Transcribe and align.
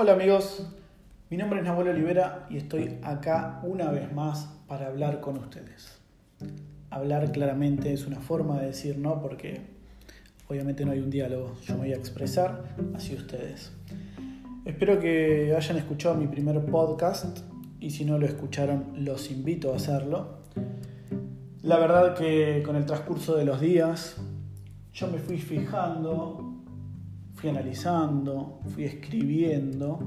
Hola 0.00 0.12
amigos, 0.12 0.62
mi 1.28 1.36
nombre 1.36 1.58
es 1.58 1.64
Nahuel 1.64 1.88
Olivera 1.88 2.46
y 2.48 2.56
estoy 2.56 3.00
acá 3.02 3.58
una 3.64 3.90
vez 3.90 4.12
más 4.12 4.48
para 4.68 4.86
hablar 4.86 5.20
con 5.20 5.36
ustedes. 5.38 5.98
Hablar 6.88 7.32
claramente 7.32 7.92
es 7.92 8.06
una 8.06 8.20
forma 8.20 8.60
de 8.60 8.66
decir 8.68 8.96
no 8.96 9.20
porque 9.20 9.60
obviamente 10.46 10.84
no 10.84 10.92
hay 10.92 11.00
un 11.00 11.10
diálogo, 11.10 11.56
yo 11.66 11.74
me 11.74 11.80
voy 11.80 11.92
a 11.94 11.96
expresar 11.96 12.76
así 12.94 13.16
ustedes. 13.16 13.72
Espero 14.64 15.00
que 15.00 15.52
hayan 15.56 15.78
escuchado 15.78 16.14
mi 16.14 16.28
primer 16.28 16.64
podcast 16.66 17.40
y 17.80 17.90
si 17.90 18.04
no 18.04 18.18
lo 18.18 18.26
escucharon 18.26 19.04
los 19.04 19.32
invito 19.32 19.72
a 19.72 19.78
hacerlo. 19.78 20.42
La 21.62 21.80
verdad 21.80 22.14
que 22.14 22.62
con 22.64 22.76
el 22.76 22.86
transcurso 22.86 23.34
de 23.34 23.44
los 23.44 23.60
días 23.60 24.14
yo 24.92 25.08
me 25.08 25.18
fui 25.18 25.38
fijando 25.38 26.57
fui 27.38 27.50
analizando, 27.50 28.58
fui 28.74 28.84
escribiendo 28.84 30.00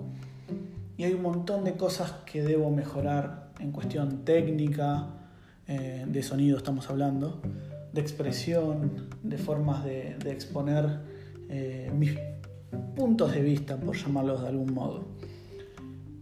y 0.98 1.06
hay 1.06 1.14
un 1.14 1.22
montón 1.22 1.64
de 1.64 1.78
cosas 1.78 2.12
que 2.26 2.44
debo 2.44 2.70
mejorar 2.72 3.54
en 3.60 3.72
cuestión 3.72 4.26
técnica, 4.26 5.08
eh, 5.66 6.06
de 6.06 6.24
sonido 6.24 6.58
estamos 6.58 6.90
hablando, 6.90 7.42
de 7.94 8.02
expresión, 8.02 9.08
de 9.24 9.38
formas 9.38 9.86
de, 9.86 10.18
exponer 10.26 11.00
eh, 11.48 11.90
mis 11.98 12.18
puntos 12.98 13.34
de 13.34 13.42
vista, 13.42 13.78
por 13.78 13.96
llamarlos 13.96 14.42
de 14.42 14.50
algún 14.50 14.74
modo. 14.74 15.06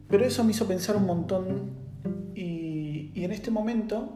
Pero 0.07 0.25
eso 0.25 0.43
me 0.43 0.51
hizo 0.51 0.67
pensar 0.67 0.95
un 0.95 1.07
montón 1.07 1.71
y, 2.35 3.11
en 3.15 3.31
este 3.31 3.49
momento 3.51 4.13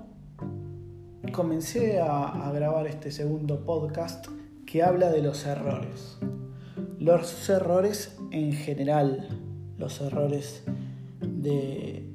comencé 1.34 2.00
a 2.00 2.52
grabar 2.54 2.86
este 2.88 3.12
segundo 3.12 3.66
podcast 3.66 4.28
que 4.66 4.84
habla 4.84 5.10
de 5.10 5.24
los 5.24 5.46
errores 5.46 6.20
los 7.04 7.50
errores 7.50 8.16
en 8.32 8.54
general, 8.54 9.28
los 9.78 10.00
errores 10.00 10.64
de, 11.20 12.10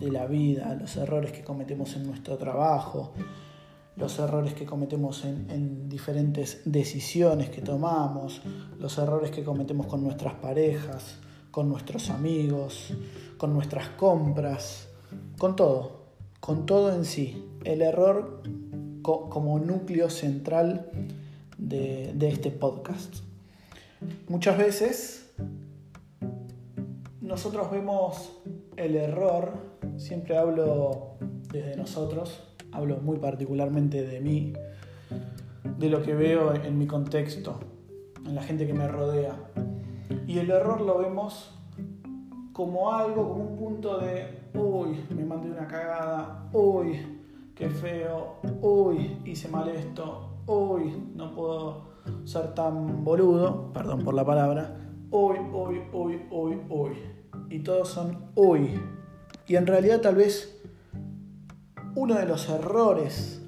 la 0.00 0.26
vida, 0.26 0.74
los 0.80 0.96
errores 0.96 1.32
que 1.32 1.42
cometemos 1.42 1.94
en 1.96 2.06
nuestro 2.06 2.38
trabajo, 2.38 3.12
los 3.96 4.18
errores 4.18 4.54
que 4.54 4.64
cometemos 4.64 5.24
en, 5.24 5.50
en, 5.50 5.88
diferentes 5.90 6.62
decisiones 6.64 7.50
que 7.50 7.60
tomamos, 7.60 8.40
los 8.78 8.96
errores 8.96 9.30
que 9.30 9.44
cometemos 9.44 9.86
con 9.86 10.02
nuestras 10.02 10.34
parejas, 10.34 11.16
con 11.50 11.68
nuestros 11.68 12.08
amigos, 12.08 12.94
con 13.36 13.52
nuestras 13.52 13.90
compras, 13.90 14.88
con 15.38 15.54
todo, 15.54 16.06
con 16.40 16.64
todo 16.64 16.94
en 16.94 17.04
sí. 17.04 17.44
El 17.64 17.82
error 17.82 18.42
como 19.02 19.58
núcleo 19.58 20.08
central 20.08 20.90
de 21.58 22.28
este 22.28 22.50
podcast. 22.50 23.16
Muchas 24.28 24.58
veces 24.58 25.34
nosotros 27.20 27.70
vemos 27.70 28.38
el 28.76 28.96
error, 28.96 29.52
siempre 29.96 30.36
hablo 30.36 31.16
desde 31.52 31.76
nosotros, 31.76 32.42
hablo 32.72 32.98
muy 32.98 33.18
particularmente 33.18 34.04
de 34.06 34.20
mí, 34.20 34.52
de 35.78 35.88
lo 35.88 36.02
que 36.02 36.14
veo 36.14 36.54
en 36.54 36.78
mi 36.78 36.86
contexto, 36.86 37.60
en 38.24 38.34
la 38.34 38.42
gente 38.42 38.66
que 38.66 38.74
me 38.74 38.88
rodea. 38.88 39.34
Y 40.26 40.38
el 40.38 40.50
error 40.50 40.80
lo 40.80 40.98
vemos 40.98 41.50
como 42.52 42.92
algo, 42.92 43.28
como 43.28 43.44
un 43.44 43.56
punto 43.56 43.98
de, 43.98 44.50
uy, 44.54 45.04
me 45.10 45.24
mandé 45.24 45.50
una 45.50 45.66
cagada, 45.66 46.48
uy, 46.52 46.98
qué 47.54 47.68
feo, 47.68 48.36
uy, 48.60 49.18
hice 49.24 49.48
mal 49.48 49.68
esto, 49.68 50.38
uy, 50.46 50.92
no 51.14 51.34
puedo 51.34 51.93
ser 52.24 52.54
tan 52.54 53.04
boludo, 53.04 53.72
perdón 53.72 54.04
por 54.04 54.14
la 54.14 54.24
palabra, 54.24 54.76
hoy, 55.10 55.38
hoy, 55.52 55.82
hoy, 55.92 56.22
hoy, 56.30 56.60
hoy. 56.68 56.92
Y 57.50 57.60
todos 57.60 57.88
son 57.88 58.30
hoy. 58.34 58.80
Y 59.46 59.56
en 59.56 59.66
realidad 59.66 60.00
tal 60.00 60.16
vez 60.16 60.60
uno 61.94 62.14
de 62.14 62.26
los 62.26 62.48
errores, 62.48 63.40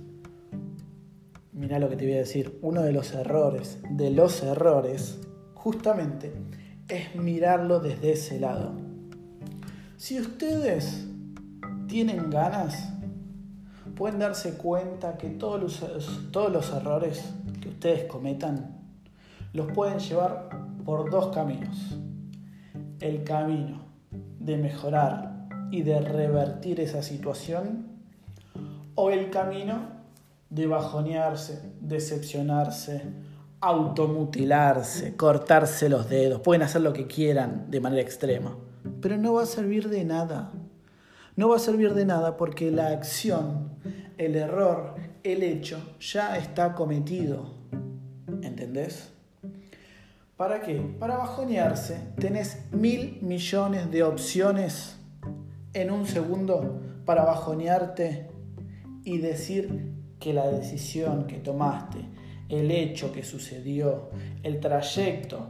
mira 1.52 1.78
lo 1.78 1.88
que 1.88 1.96
te 1.96 2.04
voy 2.04 2.14
a 2.14 2.18
decir, 2.18 2.58
uno 2.62 2.82
de 2.82 2.92
los 2.92 3.12
errores, 3.12 3.80
de 3.90 4.10
los 4.10 4.42
errores, 4.42 5.20
justamente, 5.54 6.32
es 6.88 7.16
mirarlo 7.16 7.80
desde 7.80 8.12
ese 8.12 8.38
lado. 8.38 8.72
Si 9.96 10.20
ustedes 10.20 11.06
tienen 11.88 12.30
ganas, 12.30 12.92
pueden 13.96 14.18
darse 14.18 14.56
cuenta 14.58 15.16
que 15.16 15.30
todos 15.30 15.60
los, 15.60 16.30
todos 16.30 16.52
los 16.52 16.70
errores 16.72 17.24
ustedes 17.76 18.04
cometan 18.04 18.74
los 19.52 19.70
pueden 19.72 19.98
llevar 19.98 20.48
por 20.84 21.10
dos 21.10 21.34
caminos. 21.34 21.98
El 23.00 23.22
camino 23.22 23.82
de 24.40 24.56
mejorar 24.56 25.48
y 25.70 25.82
de 25.82 26.00
revertir 26.00 26.80
esa 26.80 27.02
situación 27.02 27.86
o 28.94 29.10
el 29.10 29.30
camino 29.30 29.96
de 30.48 30.66
bajonearse, 30.66 31.72
decepcionarse, 31.80 33.02
automutilarse, 33.60 35.16
cortarse 35.16 35.88
los 35.88 36.08
dedos. 36.08 36.40
Pueden 36.40 36.62
hacer 36.62 36.80
lo 36.82 36.92
que 36.92 37.06
quieran 37.06 37.70
de 37.70 37.80
manera 37.80 38.02
extrema, 38.02 38.56
pero 39.00 39.18
no 39.18 39.34
va 39.34 39.42
a 39.42 39.46
servir 39.46 39.88
de 39.88 40.04
nada. 40.04 40.52
No 41.34 41.50
va 41.50 41.56
a 41.56 41.58
servir 41.58 41.92
de 41.92 42.06
nada 42.06 42.38
porque 42.38 42.70
la 42.70 42.88
acción, 42.88 43.70
el 44.16 44.36
error, 44.36 44.94
el 45.22 45.42
hecho 45.42 45.78
ya 46.00 46.38
está 46.38 46.74
cometido. 46.74 47.55
¿Entendés? 48.46 49.10
¿Para 50.36 50.60
qué? 50.60 50.80
Para 50.98 51.16
bajonearse 51.16 51.98
tenés 52.18 52.70
mil 52.70 53.18
millones 53.22 53.90
de 53.90 54.02
opciones 54.02 54.96
en 55.72 55.90
un 55.90 56.06
segundo 56.06 56.80
para 57.04 57.24
bajonearte 57.24 58.28
y 59.04 59.18
decir 59.18 59.94
que 60.20 60.32
la 60.32 60.46
decisión 60.48 61.26
que 61.26 61.38
tomaste, 61.38 61.98
el 62.48 62.70
hecho 62.70 63.12
que 63.12 63.24
sucedió, 63.24 64.10
el 64.42 64.60
trayecto 64.60 65.48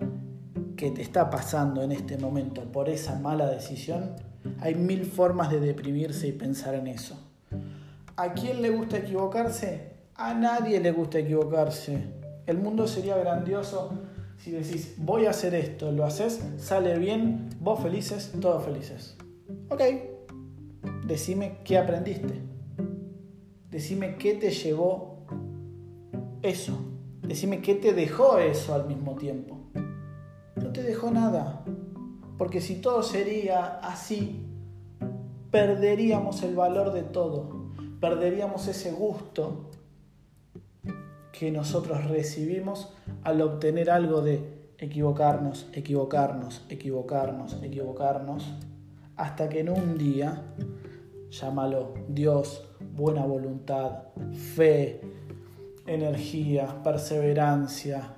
que 0.76 0.90
te 0.90 1.02
está 1.02 1.30
pasando 1.30 1.82
en 1.82 1.92
este 1.92 2.16
momento 2.16 2.62
por 2.72 2.88
esa 2.88 3.18
mala 3.18 3.46
decisión, 3.48 4.16
hay 4.60 4.74
mil 4.74 5.04
formas 5.04 5.50
de 5.50 5.60
deprimirse 5.60 6.28
y 6.28 6.32
pensar 6.32 6.74
en 6.74 6.86
eso. 6.86 7.18
¿A 8.16 8.32
quién 8.32 8.62
le 8.62 8.70
gusta 8.70 8.98
equivocarse? 8.98 9.92
A 10.14 10.32
nadie 10.34 10.80
le 10.80 10.92
gusta 10.92 11.18
equivocarse. 11.18 12.25
El 12.46 12.58
mundo 12.58 12.86
sería 12.86 13.16
grandioso 13.16 13.90
si 14.38 14.50
decís, 14.52 14.94
voy 14.98 15.26
a 15.26 15.30
hacer 15.30 15.54
esto, 15.54 15.90
lo 15.92 16.04
haces, 16.04 16.44
sale 16.58 16.98
bien, 16.98 17.48
vos 17.58 17.80
felices, 17.80 18.32
todos 18.40 18.64
felices. 18.64 19.16
Ok, 19.70 19.80
decime 21.06 21.58
qué 21.64 21.78
aprendiste. 21.78 22.42
Decime 23.70 24.16
qué 24.16 24.34
te 24.34 24.50
llevó 24.50 25.26
eso. 26.42 26.78
Decime 27.22 27.60
qué 27.60 27.74
te 27.74 27.92
dejó 27.92 28.38
eso 28.38 28.74
al 28.74 28.86
mismo 28.86 29.16
tiempo. 29.16 29.58
No 30.54 30.72
te 30.72 30.82
dejó 30.82 31.10
nada. 31.10 31.64
Porque 32.38 32.60
si 32.60 32.76
todo 32.76 33.02
sería 33.02 33.78
así, 33.78 34.46
perderíamos 35.50 36.42
el 36.42 36.54
valor 36.54 36.92
de 36.92 37.02
todo, 37.02 37.72
perderíamos 38.00 38.68
ese 38.68 38.92
gusto 38.92 39.70
que 41.38 41.50
nosotros 41.50 42.04
recibimos 42.06 42.92
al 43.22 43.42
obtener 43.42 43.90
algo 43.90 44.22
de 44.22 44.56
equivocarnos, 44.78 45.68
equivocarnos, 45.72 46.64
equivocarnos, 46.68 47.62
equivocarnos, 47.62 48.54
hasta 49.16 49.48
que 49.48 49.60
en 49.60 49.70
un 49.70 49.98
día, 49.98 50.42
llámalo 51.30 51.94
Dios, 52.08 52.66
buena 52.94 53.24
voluntad, 53.24 54.04
fe, 54.54 55.00
energía, 55.86 56.82
perseverancia, 56.82 58.16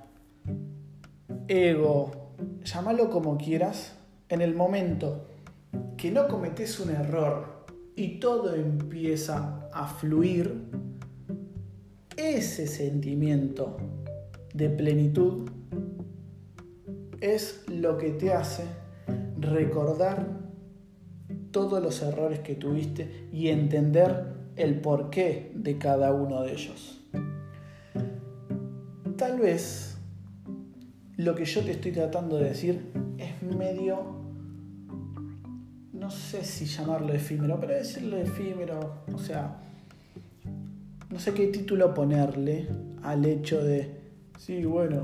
ego, 1.47 2.33
llámalo 2.63 3.09
como 3.09 3.37
quieras, 3.37 3.97
en 4.29 4.41
el 4.41 4.55
momento 4.55 5.27
que 5.97 6.11
no 6.11 6.27
cometes 6.27 6.79
un 6.79 6.91
error 6.91 7.65
y 7.95 8.19
todo 8.19 8.55
empieza 8.55 9.67
a 9.73 9.87
fluir, 9.87 10.69
ese 12.19 12.67
sentimiento 12.67 13.77
de 14.53 14.69
plenitud 14.69 15.49
es 17.21 17.63
lo 17.67 17.97
que 17.97 18.11
te 18.11 18.33
hace 18.33 18.63
recordar 19.39 20.27
todos 21.51 21.81
los 21.81 22.01
errores 22.01 22.39
que 22.39 22.55
tuviste 22.55 23.29
y 23.31 23.47
entender 23.47 24.33
el 24.57 24.81
porqué 24.81 25.51
de 25.55 25.77
cada 25.77 26.13
uno 26.13 26.41
de 26.41 26.51
ellos. 26.51 27.01
Tal 29.17 29.39
vez 29.39 29.97
lo 31.15 31.35
que 31.35 31.45
yo 31.45 31.61
te 31.61 31.71
estoy 31.71 31.93
tratando 31.93 32.37
de 32.37 32.49
decir 32.49 32.91
es 33.17 33.41
medio 33.43 34.19
no 35.93 36.09
sé 36.09 36.43
si 36.43 36.65
llamarlo 36.65 37.13
efímero, 37.13 37.59
pero 37.59 37.73
decirlo 37.75 38.17
efímero, 38.17 39.03
o 39.13 39.17
sea, 39.17 39.68
no 41.09 41.19
sé 41.19 41.33
qué 41.33 41.47
título 41.47 41.93
ponerle 41.93 42.67
al 43.03 43.25
hecho 43.25 43.63
de, 43.63 44.01
sí, 44.37 44.63
bueno, 44.65 45.03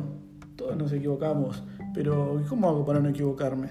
todos 0.55 0.77
nos 0.77 0.91
equivocamos, 0.91 1.63
pero 1.93 2.41
¿cómo 2.47 2.69
hago 2.69 2.85
para 2.85 2.99
no 2.99 3.09
equivocarme? 3.09 3.69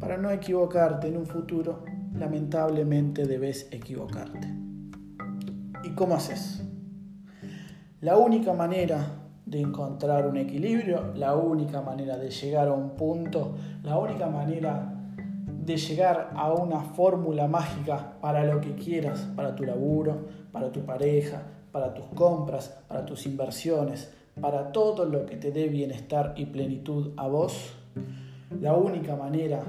para 0.00 0.16
no 0.16 0.30
equivocarte 0.30 1.08
en 1.08 1.16
un 1.16 1.26
futuro, 1.26 1.84
lamentablemente 2.14 3.26
debes 3.26 3.68
equivocarte. 3.70 4.48
¿Y 5.84 5.90
cómo 5.90 6.14
haces? 6.14 6.62
La 8.00 8.16
única 8.16 8.52
manera 8.52 9.06
de 9.46 9.60
encontrar 9.60 10.26
un 10.26 10.36
equilibrio, 10.36 11.14
la 11.14 11.34
única 11.36 11.80
manera 11.80 12.16
de 12.18 12.30
llegar 12.30 12.68
a 12.68 12.72
un 12.72 12.90
punto, 12.90 13.56
la 13.82 13.98
única 13.98 14.28
manera 14.28 14.92
de 15.64 15.76
llegar 15.76 16.30
a 16.34 16.52
una 16.52 16.80
fórmula 16.80 17.48
mágica 17.48 18.18
para 18.20 18.44
lo 18.44 18.60
que 18.60 18.74
quieras, 18.74 19.20
para 19.34 19.54
tu 19.54 19.64
laburo, 19.64 20.26
para 20.52 20.70
tu 20.70 20.80
pareja, 20.80 21.42
para 21.72 21.94
tus 21.94 22.06
compras, 22.14 22.76
para 22.88 23.04
tus 23.04 23.26
inversiones, 23.26 24.10
para 24.40 24.72
todo 24.72 25.04
lo 25.04 25.26
que 25.26 25.36
te 25.36 25.50
dé 25.50 25.68
bienestar 25.68 26.34
y 26.36 26.46
plenitud 26.46 27.12
a 27.16 27.26
vos, 27.26 27.72
la 28.60 28.74
única 28.74 29.16
manera 29.16 29.62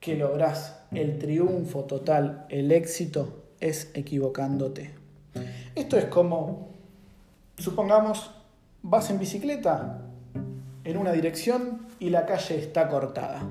que 0.00 0.16
lográs 0.16 0.84
el 0.90 1.18
triunfo 1.18 1.84
total, 1.84 2.46
el 2.48 2.72
éxito, 2.72 3.42
es 3.60 3.90
equivocándote. 3.94 4.94
Esto 5.74 5.96
es 5.96 6.06
como, 6.06 6.70
supongamos, 7.58 8.30
vas 8.82 9.10
en 9.10 9.18
bicicleta 9.18 10.02
en 10.84 10.96
una 10.96 11.12
dirección 11.12 11.86
y 12.00 12.10
la 12.10 12.26
calle 12.26 12.58
está 12.58 12.88
cortada 12.88 13.48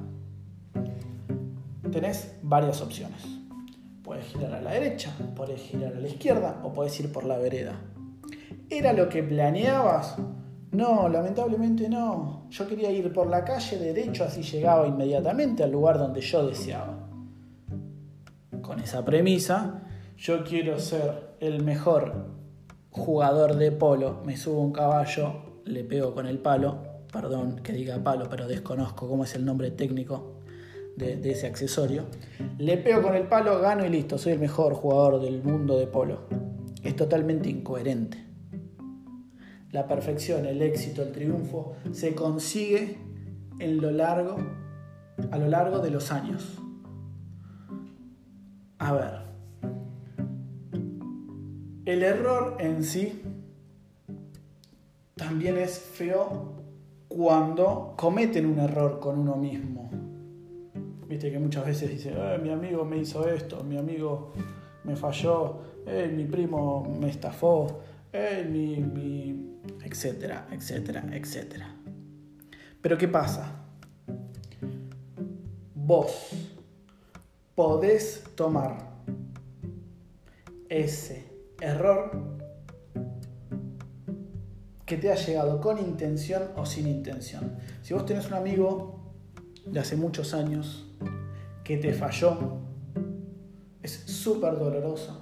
tenés 1.92 2.32
varias 2.42 2.82
opciones. 2.82 3.22
Puedes 4.12 4.26
girar 4.26 4.56
a 4.56 4.62
la 4.62 4.72
derecha, 4.72 5.16
puedes 5.38 5.62
girar 5.62 5.96
a 5.96 6.00
la 6.02 6.08
izquierda 6.10 6.60
o 6.66 6.74
puedes 6.74 7.00
ir 7.00 7.14
por 7.14 7.24
la 7.24 7.38
vereda. 7.38 7.80
¿Era 8.70 8.92
lo 8.92 9.08
que 9.08 9.24
planeabas? 9.24 10.18
No, 10.72 11.08
lamentablemente 11.08 11.88
no. 11.88 12.46
Yo 12.50 12.68
quería 12.68 12.92
ir 12.92 13.14
por 13.14 13.28
la 13.28 13.46
calle 13.46 13.78
derecho 13.78 14.26
así 14.26 14.44
llegaba 14.44 14.86
inmediatamente 14.86 15.64
al 15.64 15.72
lugar 15.72 15.98
donde 15.98 16.20
yo 16.20 16.46
deseaba. 16.46 17.08
Con 18.62 18.82
esa 18.82 19.06
premisa, 19.06 19.82
yo 20.18 20.44
quiero 20.44 20.78
ser 20.78 21.38
el 21.40 21.64
mejor 21.64 22.26
jugador 22.90 23.56
de 23.56 23.72
polo, 23.72 24.24
me 24.26 24.36
subo 24.36 24.60
un 24.60 24.74
caballo, 24.74 25.62
le 25.64 25.86
pego 25.86 26.14
con 26.14 26.28
el 26.28 26.40
palo, 26.40 26.80
perdón 27.14 27.62
que 27.64 27.72
diga 27.72 28.04
palo, 28.04 28.28
pero 28.30 28.46
desconozco 28.46 29.08
cómo 29.08 29.24
es 29.24 29.36
el 29.36 29.46
nombre 29.46 29.72
técnico, 29.72 30.41
de, 30.98 31.32
ese 31.32 31.48
accesorio. 31.48 32.06
Le 32.58 32.78
pego 32.78 33.02
con 33.02 33.16
el 33.16 33.28
palo, 33.28 33.60
gano 33.60 33.86
y 33.86 33.90
listo, 33.90 34.18
soy 34.18 34.34
el 34.34 34.40
mejor 34.40 34.74
jugador 34.74 35.22
del 35.22 35.44
mundo 35.44 35.78
de 35.78 35.88
polo. 35.88 36.28
Es 36.84 36.96
totalmente 36.96 37.50
incoherente. 37.50 38.26
La 39.72 39.88
perfección, 39.88 40.46
el 40.46 40.62
éxito, 40.62 41.02
el 41.02 41.12
triunfo 41.12 41.76
se 41.92 42.14
consigue 42.14 42.98
en 43.60 43.80
lo 43.80 43.92
largo, 43.92 44.38
a 45.32 45.38
lo 45.38 45.48
largo 45.48 45.80
de 45.80 45.92
los 45.92 46.12
años. 46.12 46.58
A 48.80 48.94
ver, 48.94 49.22
el 51.86 52.04
error 52.04 52.58
en 52.60 52.84
sí 52.84 53.22
también 55.16 55.58
es 55.58 55.80
feo 55.80 56.56
cuando 57.08 57.94
cometen 57.98 58.46
un 58.46 58.60
error 58.60 59.00
con 59.00 59.20
uno 59.20 59.36
mismo. 59.36 60.01
Viste 61.12 61.30
que 61.30 61.40
muchas 61.40 61.66
veces 61.66 61.90
dice, 61.90 62.14
eh, 62.16 62.40
mi 62.42 62.52
amigo 62.52 62.86
me 62.86 62.96
hizo 62.96 63.28
esto, 63.28 63.66
mi 63.66 63.78
amigo 63.78 64.32
me 64.86 64.96
falló, 64.96 65.60
eh, 65.86 66.10
mi 66.10 66.24
primo 66.24 66.88
me 67.02 67.10
estafó, 67.10 67.82
eh, 68.14 68.48
mi, 68.50 68.78
mi, 68.78 69.60
etcétera, 69.84 70.48
etcétera, 70.50 71.04
etcétera. 71.12 71.76
Pero 72.82 72.98
¿qué 72.98 73.10
pasa? 73.10 73.46
Vos 75.76 76.30
podés 77.56 78.24
tomar 78.36 78.78
ese 80.70 81.26
error 81.60 82.40
que 84.86 84.96
te 84.96 85.12
ha 85.12 85.16
llegado 85.16 85.60
con 85.60 85.78
intención 85.78 86.44
o 86.56 86.66
sin 86.66 86.88
intención. 86.88 87.58
Si 87.82 87.94
vos 87.94 88.06
tenés 88.06 88.28
un 88.28 88.36
amigo 88.36 89.12
de 89.66 89.78
hace 89.78 89.98
muchos 89.98 90.34
años 90.34 90.88
que 91.72 91.78
te 91.78 91.94
falló 91.94 92.38
es 93.82 93.94
súper 93.94 94.60
doloroso. 94.60 95.22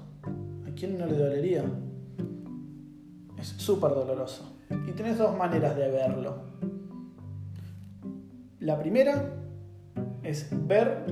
¿A 0.68 0.72
quién 0.74 0.98
no 0.98 1.06
le 1.06 1.16
dolería? 1.16 1.64
Es 3.38 3.50
súper 3.50 3.92
doloroso. 3.92 4.58
Y 4.88 4.94
tenés 4.94 5.20
dos 5.20 5.38
maneras 5.38 5.76
de 5.76 5.92
verlo. 5.92 6.38
La 8.62 8.80
primera 8.80 9.32
es 10.24 10.50
ver, 10.66 11.06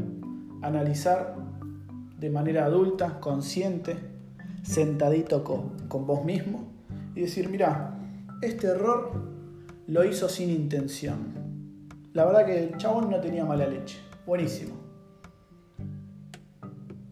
analizar 0.64 1.36
de 2.20 2.32
manera 2.32 2.66
adulta, 2.66 3.20
consciente, 3.20 3.96
sentadito 4.64 5.44
con, 5.44 5.88
con 5.88 6.08
vos 6.08 6.26
mismo 6.26 6.64
y 7.14 7.22
decir, 7.22 7.48
mira, 7.50 7.96
este 8.42 8.70
error 8.70 9.12
lo 9.86 10.04
hizo 10.04 10.30
sin 10.30 10.50
intención. 10.50 11.36
La 12.14 12.26
verdad 12.26 12.48
que 12.48 12.64
el 12.64 12.78
chabón 12.78 13.12
no 13.12 13.20
tenía 13.20 13.46
mala 13.46 13.68
leche. 13.68 14.00
Buenísimo. 14.26 14.87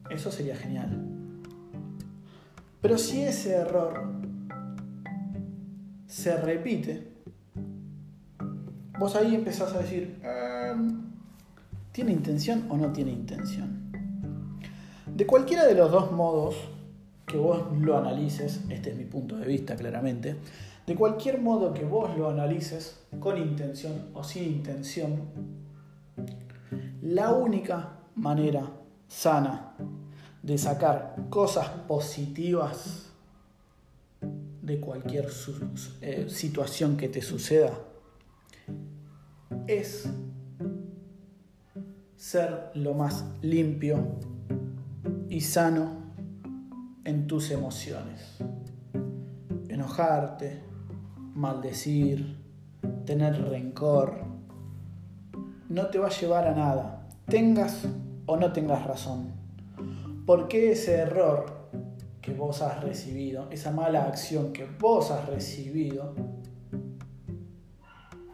Eso 0.09 0.31
sería 0.31 0.55
genial. 0.55 1.01
Pero 2.81 2.97
si 2.97 3.23
ese 3.23 3.55
error 3.55 4.11
se 6.05 6.37
repite, 6.37 7.07
vos 8.99 9.15
ahí 9.15 9.35
empezás 9.35 9.73
a 9.73 9.79
decir, 9.79 10.21
em, 10.23 11.01
¿tiene 11.91 12.11
intención 12.11 12.67
o 12.69 12.77
no 12.77 12.91
tiene 12.91 13.11
intención? 13.11 13.91
De 15.07 15.25
cualquiera 15.25 15.65
de 15.65 15.73
los 15.73 15.91
dos 15.91 16.11
modos 16.11 16.55
que 17.25 17.37
vos 17.37 17.65
lo 17.79 17.97
analices, 17.97 18.61
este 18.69 18.91
es 18.91 18.97
mi 18.97 19.05
punto 19.05 19.35
de 19.37 19.47
vista 19.47 19.75
claramente, 19.75 20.35
de 20.85 20.95
cualquier 20.95 21.41
modo 21.41 21.73
que 21.73 21.83
vos 21.83 22.15
lo 22.15 22.29
analices, 22.29 22.99
con 23.19 23.37
intención 23.37 24.09
o 24.13 24.23
sin 24.23 24.43
intención, 24.43 25.21
la 27.01 27.33
única 27.33 27.97
manera 28.15 28.69
sana 29.07 29.75
de 30.41 30.57
sacar 30.57 31.15
cosas 31.29 31.67
positivas 31.87 33.11
de 34.61 34.79
cualquier 34.79 35.27
eh, 36.01 36.25
situación 36.29 36.97
que 36.97 37.07
te 37.07 37.21
suceda 37.21 37.71
es 39.67 40.09
ser 42.15 42.71
lo 42.73 42.93
más 42.93 43.25
limpio 43.41 44.19
y 45.29 45.41
sano 45.41 46.05
en 47.03 47.27
tus 47.27 47.51
emociones. 47.51 48.37
Enojarte, 49.69 50.61
maldecir, 51.35 52.37
tener 53.05 53.49
rencor, 53.49 54.25
no 55.69 55.87
te 55.87 55.99
va 55.99 56.07
a 56.07 56.11
llevar 56.11 56.47
a 56.47 56.55
nada, 56.55 57.07
tengas 57.27 57.87
o 58.25 58.37
no 58.37 58.51
tengas 58.51 58.85
razón. 58.85 59.33
Porque 60.25 60.71
ese 60.71 60.95
error 60.95 61.45
que 62.21 62.33
vos 62.33 62.61
has 62.61 62.83
recibido, 62.83 63.47
esa 63.51 63.71
mala 63.71 64.05
acción 64.05 64.51
que 64.51 64.65
vos 64.65 65.11
has 65.11 65.27
recibido, 65.27 66.15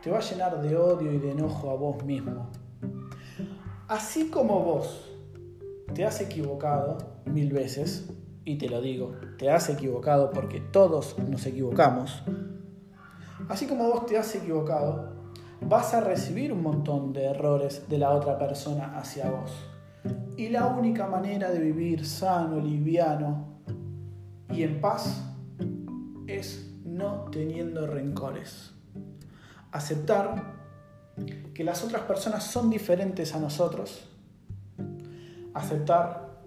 te 0.02 0.10
va 0.10 0.18
a 0.18 0.22
llenar 0.22 0.62
de 0.62 0.76
odio 0.76 1.12
y 1.12 1.20
de 1.20 1.32
enojo 1.32 1.70
a 1.70 1.76
vos 1.76 2.04
mismo. 2.04 2.50
Así 3.88 4.30
como 4.30 4.62
vos 4.62 5.10
te 5.94 6.06
has 6.06 6.22
equivocado 6.22 6.98
mil 7.26 7.52
veces, 7.52 8.10
y 8.46 8.58
te 8.58 8.70
lo 8.70 8.82
digo, 8.82 9.14
te 9.38 9.52
has 9.52 9.70
equivocado 9.70 10.32
porque 10.32 10.60
todos 10.60 11.20
nos 11.20 11.46
equivocamos, 11.46 12.24
así 13.50 13.68
como 13.68 13.90
vos 13.90 14.06
te 14.06 14.18
has 14.18 14.34
equivocado, 14.36 15.14
vas 15.60 15.94
a 15.94 16.02
recibir 16.02 16.52
un 16.54 16.64
montón 16.64 17.14
de 17.14 17.26
errores 17.26 17.88
de 17.90 17.98
la 17.98 18.12
otra 18.12 18.38
persona 18.38 18.98
hacia 18.98 19.30
vos. 19.30 19.52
Y 20.42 20.50
la 20.50 20.66
única 20.66 21.06
manera 21.06 21.52
de 21.52 21.60
vivir 21.60 22.04
sano, 22.04 22.60
liviano 22.60 23.62
y 24.50 24.64
en 24.64 24.82
paz 24.82 25.22
es 26.26 26.68
no 26.84 27.26
teniendo 27.30 27.86
rencores. 27.86 28.72
Aceptar 29.72 30.56
que 31.54 31.64
las 31.64 31.84
otras 31.84 32.02
personas 32.06 32.44
son 32.44 32.72
diferentes 32.72 33.36
a 33.36 33.40
nosotros. 33.40 34.10
Aceptar 35.54 36.42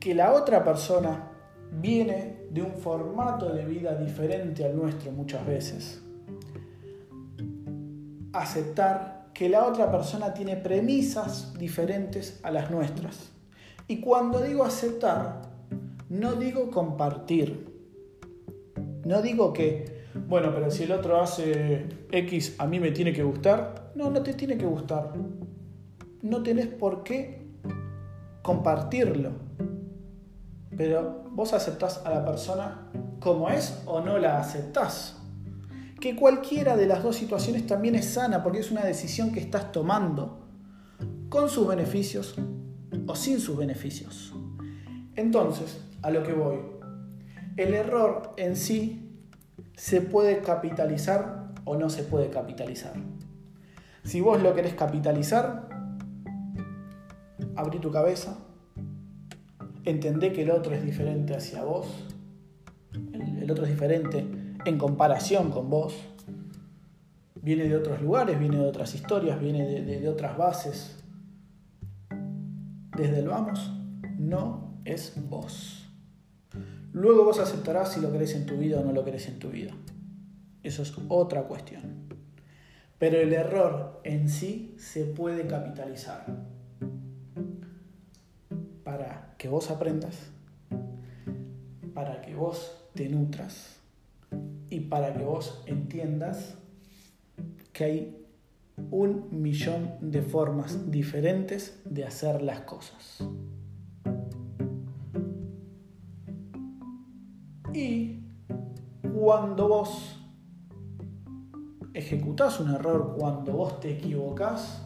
que 0.00 0.12
la 0.12 0.32
otra 0.32 0.64
persona 0.64 1.30
viene 1.70 2.48
de 2.50 2.62
un 2.62 2.72
formato 2.72 3.54
de 3.54 3.64
vida 3.64 3.94
diferente 3.94 4.64
al 4.64 4.74
nuestro 4.74 5.12
muchas 5.12 5.46
veces. 5.46 6.02
Aceptar 8.32 9.17
que 9.38 9.48
la 9.48 9.64
otra 9.64 9.88
persona 9.88 10.34
tiene 10.34 10.56
premisas 10.56 11.54
diferentes 11.56 12.40
a 12.42 12.50
las 12.50 12.72
nuestras. 12.72 13.30
Y 13.86 14.00
cuando 14.00 14.40
digo 14.40 14.64
aceptar, 14.64 15.42
no 16.08 16.32
digo 16.32 16.72
compartir. 16.72 17.72
No 19.04 19.22
digo 19.22 19.52
que 19.52 19.96
bueno, 20.26 20.52
pero 20.52 20.72
si 20.72 20.82
el 20.82 20.90
otro 20.90 21.20
hace 21.20 21.86
X, 22.10 22.56
a 22.58 22.66
mí 22.66 22.80
me 22.80 22.90
tiene 22.90 23.12
que 23.12 23.22
gustar. 23.22 23.92
No, 23.94 24.10
no 24.10 24.22
te 24.22 24.34
tiene 24.34 24.58
que 24.58 24.66
gustar. 24.66 25.12
No 26.22 26.42
tenés 26.42 26.66
por 26.66 27.04
qué 27.04 27.46
compartirlo. 28.42 29.30
Pero 30.76 31.22
vos 31.30 31.52
aceptás 31.52 32.04
a 32.04 32.10
la 32.10 32.24
persona 32.24 32.90
como 33.20 33.50
es 33.50 33.82
o 33.86 34.00
no 34.00 34.18
la 34.18 34.40
aceptás. 34.40 35.17
Que 36.00 36.14
cualquiera 36.14 36.76
de 36.76 36.86
las 36.86 37.02
dos 37.02 37.16
situaciones 37.16 37.66
también 37.66 37.94
es 37.94 38.06
sana 38.06 38.42
porque 38.42 38.60
es 38.60 38.70
una 38.70 38.84
decisión 38.84 39.32
que 39.32 39.40
estás 39.40 39.72
tomando, 39.72 40.46
con 41.28 41.48
sus 41.48 41.66
beneficios 41.66 42.36
o 43.06 43.14
sin 43.14 43.40
sus 43.40 43.56
beneficios. 43.56 44.32
Entonces, 45.16 45.80
a 46.02 46.10
lo 46.10 46.22
que 46.22 46.32
voy, 46.32 46.58
el 47.56 47.74
error 47.74 48.34
en 48.36 48.56
sí 48.56 49.08
se 49.76 50.00
puede 50.00 50.42
capitalizar 50.42 51.52
o 51.64 51.76
no 51.76 51.90
se 51.90 52.02
puede 52.02 52.30
capitalizar. 52.30 52.94
Si 54.04 54.20
vos 54.20 54.42
lo 54.42 54.54
querés 54.54 54.74
capitalizar, 54.74 55.68
abrí 57.56 57.78
tu 57.78 57.90
cabeza, 57.90 58.38
entendé 59.84 60.32
que 60.32 60.42
el 60.42 60.50
otro 60.50 60.74
es 60.74 60.84
diferente 60.84 61.34
hacia 61.34 61.62
vos, 61.62 61.86
el, 62.92 63.50
otro 63.50 63.64
es 63.64 63.70
diferente 63.70 64.24
en 64.68 64.78
comparación 64.78 65.50
con 65.50 65.70
vos, 65.70 65.94
viene 67.42 67.64
de 67.64 67.76
otros 67.76 68.00
lugares, 68.02 68.38
viene 68.38 68.58
de 68.58 68.66
otras 68.66 68.94
historias, 68.94 69.40
viene 69.40 69.64
de, 69.82 70.08
otras 70.08 70.36
bases. 70.36 70.96
Desde 72.96 73.20
el 73.20 73.28
vamos, 73.28 73.72
no 74.18 74.80
es 74.84 75.14
vos. 75.28 75.88
Luego 76.92 77.24
vos 77.24 77.38
aceptarás 77.38 77.92
si 77.92 78.00
lo 78.00 78.10
querés 78.10 78.34
en 78.34 78.46
tu 78.46 78.56
vida 78.56 78.80
o 78.80 78.84
no 78.84 78.92
lo 78.92 79.04
querés 79.04 79.28
en 79.28 79.38
tu 79.38 79.50
vida. 79.50 79.72
Eso 80.62 80.82
es 80.82 80.92
otra 81.08 81.44
cuestión. 81.44 82.08
Pero 82.98 83.18
el 83.18 83.32
error 83.32 84.00
en 84.02 84.28
sí 84.28 84.74
se 84.78 85.04
puede 85.04 85.46
capitalizar 85.46 86.26
para 88.82 89.34
que 89.38 89.48
vos 89.48 89.70
aprendas, 89.70 90.16
para 91.94 92.20
que 92.22 92.34
vos 92.34 92.76
te 92.94 93.08
nutras 93.08 93.77
y 94.70 94.80
para 94.80 95.14
que 95.14 95.24
vos 95.24 95.62
entiendas 95.66 96.56
que 97.72 97.84
hay 97.84 98.26
un 98.90 99.28
millón 99.30 99.94
de 100.00 100.22
formas 100.22 100.90
diferentes 100.90 101.80
de 101.84 102.04
hacer 102.04 102.42
las 102.42 102.60
cosas. 102.60 103.24
Y 107.72 108.20
cuando 109.14 109.68
vos 109.68 110.18
ejecutás 111.94 112.60
un 112.60 112.70
error, 112.70 113.14
cuando 113.18 113.52
vos 113.52 113.80
te 113.80 113.92
equivocás, 113.92 114.82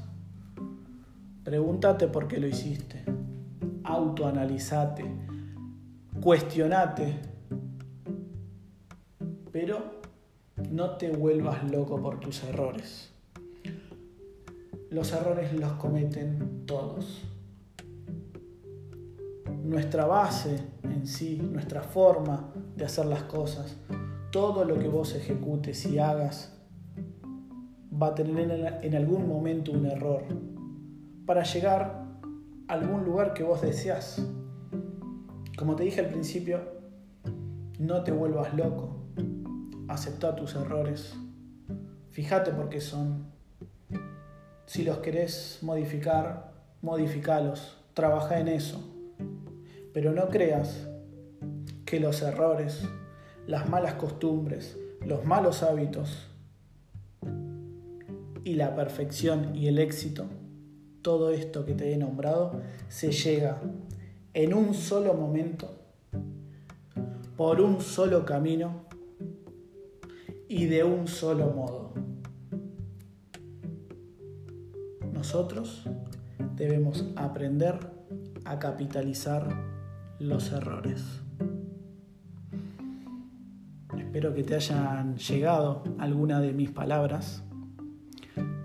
pregúntate 1.44 2.08
por 2.08 2.28
qué 2.28 2.38
lo 2.38 2.46
hiciste. 2.46 3.04
Autoanalizate, 3.84 5.04
cuestionate, 6.20 7.31
pero 9.52 10.00
no 10.70 10.96
te 10.96 11.10
vuelvas 11.10 11.70
loco 11.70 12.00
por 12.00 12.18
tus 12.18 12.42
errores. 12.44 13.12
Los 14.90 15.12
errores 15.12 15.52
los 15.52 15.72
cometen 15.74 16.64
todos. 16.66 17.22
Nuestra 19.62 20.06
base 20.06 20.58
en 20.82 21.06
sí, 21.06 21.36
nuestra 21.36 21.82
forma 21.82 22.52
de 22.76 22.84
hacer 22.84 23.06
las 23.06 23.22
cosas, 23.24 23.76
todo 24.30 24.64
lo 24.64 24.78
que 24.78 24.88
vos 24.88 25.14
ejecutes 25.14 25.86
y 25.86 25.98
hagas, 25.98 26.52
va 28.02 28.08
a 28.08 28.14
tener 28.14 28.80
en 28.82 28.94
algún 28.96 29.28
momento 29.28 29.72
un 29.72 29.86
error 29.86 30.24
para 31.26 31.44
llegar 31.44 32.06
a 32.68 32.72
algún 32.72 33.04
lugar 33.04 33.34
que 33.34 33.44
vos 33.44 33.62
deseas. 33.62 34.26
Como 35.56 35.76
te 35.76 35.84
dije 35.84 36.00
al 36.00 36.08
principio, 36.08 36.60
no 37.78 38.02
te 38.02 38.10
vuelvas 38.10 38.54
loco, 38.54 39.01
acepta 39.92 40.34
tus 40.34 40.54
errores, 40.54 41.14
fíjate 42.12 42.50
por 42.52 42.70
qué 42.70 42.80
son. 42.80 43.26
Si 44.64 44.84
los 44.84 44.98
querés 44.98 45.58
modificar, 45.60 46.52
modificalos, 46.80 47.76
trabaja 47.92 48.40
en 48.40 48.48
eso. 48.48 48.80
Pero 49.92 50.12
no 50.12 50.28
creas 50.28 50.88
que 51.84 52.00
los 52.00 52.22
errores, 52.22 52.88
las 53.46 53.68
malas 53.68 53.94
costumbres, 53.94 54.78
los 55.06 55.26
malos 55.26 55.62
hábitos 55.62 56.26
y 58.44 58.54
la 58.54 58.74
perfección 58.74 59.54
y 59.54 59.66
el 59.66 59.78
éxito, 59.78 60.24
todo 61.02 61.30
esto 61.30 61.66
que 61.66 61.74
te 61.74 61.92
he 61.92 61.98
nombrado, 61.98 62.62
se 62.88 63.12
llega 63.12 63.60
en 64.32 64.54
un 64.54 64.72
solo 64.72 65.12
momento, 65.12 65.70
por 67.36 67.60
un 67.60 67.82
solo 67.82 68.24
camino 68.24 68.91
y 70.52 70.66
de 70.66 70.84
un 70.84 71.08
solo 71.08 71.50
modo. 71.50 71.94
Nosotros 75.10 75.88
debemos 76.56 77.06
aprender 77.16 77.78
a 78.44 78.58
capitalizar 78.58 79.48
los 80.18 80.52
errores. 80.52 81.22
Espero 83.96 84.34
que 84.34 84.42
te 84.42 84.54
hayan 84.56 85.16
llegado 85.16 85.84
alguna 85.96 86.38
de 86.42 86.52
mis 86.52 86.70
palabras. 86.70 87.42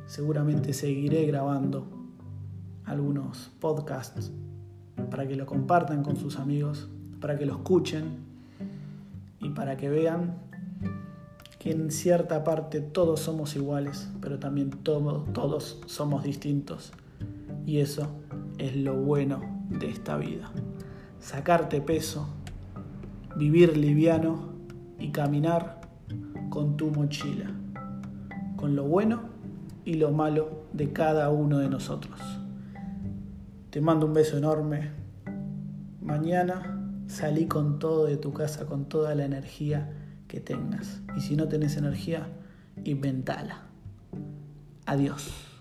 Seguramente 0.08 0.74
seguiré 0.74 1.26
grabando 1.26 1.88
algunos 2.84 3.50
podcasts 3.62 4.34
para 5.10 5.26
que 5.26 5.38
lo 5.38 5.46
compartan 5.46 6.04
con 6.04 6.18
sus 6.18 6.38
amigos, 6.38 6.90
para 7.22 7.38
que 7.38 7.46
lo 7.46 7.54
escuchen 7.54 8.18
y 9.40 9.52
para 9.52 9.78
que 9.78 9.88
vean 9.88 10.47
en 11.72 11.92
cierta 11.92 12.44
parte 12.44 12.82
todos 12.82 13.20
somos 13.20 13.56
iguales, 13.56 14.10
pero 14.22 14.40
también 14.40 14.70
todos, 14.70 15.82
somos 15.86 16.24
distintos. 16.24 16.94
Y 17.66 17.80
eso 17.80 18.08
es 18.58 18.76
lo 18.76 18.96
bueno 18.96 19.42
de 19.70 19.90
esta 19.90 20.18
vida. 20.18 20.52
Sacarte 21.20 21.82
peso, 21.82 22.28
vivir 23.36 23.76
liviano 23.76 24.54
y 25.00 25.10
caminar 25.10 25.82
con 26.50 26.78
tu 26.78 26.92
mochila, 26.92 27.52
con 28.56 28.76
lo 28.76 28.84
bueno 28.84 29.22
y 29.84 29.96
lo 29.96 30.12
malo 30.12 30.66
de 30.74 30.94
cada 30.94 31.30
uno 31.30 31.58
de 31.58 31.70
nosotros. 31.70 32.20
Te 33.70 33.82
mando 33.82 34.06
un 34.06 34.14
beso 34.14 34.38
enorme. 34.38 34.92
Mañana 36.02 36.82
salí 37.08 37.48
con 37.48 37.80
todo 37.80 38.06
de 38.06 38.18
tu 38.18 38.32
casa, 38.32 38.66
con 38.66 38.86
toda 38.86 39.16
la 39.16 39.26
energía 39.26 40.07
que 40.28 40.40
tengas. 40.40 41.02
Y 41.16 41.22
si 41.22 41.36
no 41.36 41.48
tenés 41.48 41.78
energía, 41.78 42.28
inventala. 42.84 43.64
Adiós. 44.86 45.57